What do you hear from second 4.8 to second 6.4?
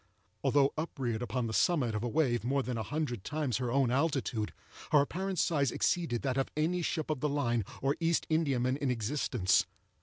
her apparent size exceeded that